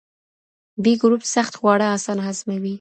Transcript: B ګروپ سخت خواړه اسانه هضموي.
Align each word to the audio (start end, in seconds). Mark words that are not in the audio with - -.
B 0.83 0.85
ګروپ 1.01 1.23
سخت 1.35 1.53
خواړه 1.59 1.87
اسانه 1.95 2.21
هضموي. 2.27 2.69